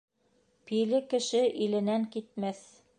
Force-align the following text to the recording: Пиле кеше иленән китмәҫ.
Пиле 0.69 1.03
кеше 1.13 1.43
иленән 1.67 2.11
китмәҫ. 2.17 2.69